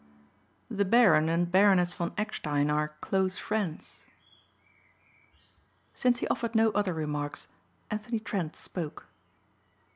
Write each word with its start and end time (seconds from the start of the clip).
"The 0.67 0.83
Baron 0.83 1.29
and 1.29 1.51
Baroness 1.51 1.93
von 1.93 2.11
Eckstein 2.17 2.71
are 2.71 2.87
close 3.01 3.37
friends." 3.37 4.03
Since 5.93 6.21
he 6.21 6.27
offered 6.27 6.55
no 6.55 6.71
other 6.71 6.95
remarks 6.95 7.47
Anthony 7.91 8.19
Trent 8.19 8.55
spoke. 8.55 9.05